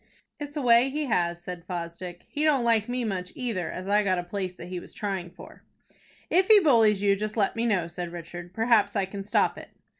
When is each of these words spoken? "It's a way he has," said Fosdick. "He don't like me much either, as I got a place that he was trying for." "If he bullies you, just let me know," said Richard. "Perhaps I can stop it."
"It's 0.39 0.57
a 0.57 0.63
way 0.63 0.89
he 0.89 1.05
has," 1.05 1.43
said 1.43 1.63
Fosdick. 1.63 2.25
"He 2.27 2.43
don't 2.43 2.63
like 2.63 2.89
me 2.89 3.03
much 3.03 3.31
either, 3.35 3.71
as 3.71 3.87
I 3.87 4.01
got 4.01 4.17
a 4.17 4.23
place 4.23 4.55
that 4.55 4.65
he 4.65 4.79
was 4.79 4.95
trying 4.95 5.29
for." 5.29 5.63
"If 6.31 6.47
he 6.47 6.59
bullies 6.59 7.03
you, 7.03 7.15
just 7.15 7.37
let 7.37 7.55
me 7.55 7.67
know," 7.67 7.87
said 7.87 8.11
Richard. 8.11 8.51
"Perhaps 8.51 8.95
I 8.95 9.05
can 9.05 9.23
stop 9.23 9.59
it." 9.59 9.69